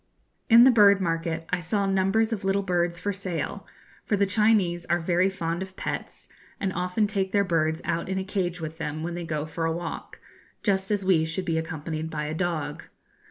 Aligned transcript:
In 0.49 0.63
the 0.63 0.71
bird 0.71 0.99
market 0.99 1.45
I 1.51 1.61
saw 1.61 1.85
numbers 1.85 2.33
of 2.33 2.43
little 2.43 2.63
birds 2.63 2.99
for 2.99 3.13
sale, 3.13 3.67
for 4.03 4.15
the 4.17 4.25
Chinese 4.25 4.83
are 4.87 4.99
very 4.99 5.29
fond 5.29 5.61
of 5.61 5.75
pets, 5.75 6.27
and 6.59 6.73
often 6.73 7.05
take 7.05 7.31
their 7.33 7.43
birds 7.43 7.83
out 7.85 8.09
in 8.09 8.17
a 8.17 8.23
cage 8.23 8.59
with 8.59 8.79
them 8.79 9.03
when 9.03 9.13
they 9.13 9.25
go 9.25 9.45
for 9.45 9.63
a 9.65 9.71
walk, 9.71 10.19
just 10.63 10.89
as 10.89 11.05
we 11.05 11.23
should 11.23 11.45
be 11.45 11.59
accompanied 11.59 12.09
by 12.09 12.25
a 12.25 12.33
dog. 12.33 12.85